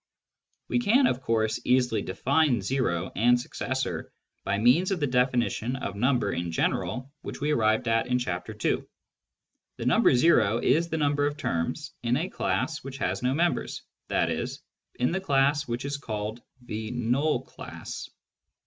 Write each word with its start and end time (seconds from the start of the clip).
We 0.67 0.79
can, 0.79 1.05
of 1.05 1.21
course, 1.21 1.59
easily 1.63 2.01
define" 2.01 2.59
o" 2.79 3.11
and" 3.15 3.39
successor" 3.39 4.11
by 4.45 4.57
means 4.57 4.89
of 4.89 4.99
the 4.99 5.05
definition 5.05 5.75
of 5.75 5.95
number 5.95 6.31
in 6.33 6.51
general 6.51 7.13
which 7.21 7.39
we 7.39 7.51
arrived 7.51 7.87
at 7.87 8.07
in 8.07 8.17
Chapter 8.17 8.55
II. 8.65 8.81
The 9.77 9.85
number 9.85 10.09
o 10.09 10.57
is 10.57 10.89
the 10.89 10.97
number 10.97 11.27
of 11.27 11.37
terms 11.37 11.93
in 12.01 12.17
a 12.17 12.29
class 12.29 12.83
which 12.83 12.97
has 12.97 13.21
no 13.21 13.35
members, 13.35 13.83
i.e. 14.09 14.47
in 14.95 15.11
the 15.11 15.21
class 15.21 15.67
which 15.67 15.85
is 15.85 15.97
called 15.97 16.41
the" 16.63 16.89
null 17.09 17.41
class." 17.43 18.09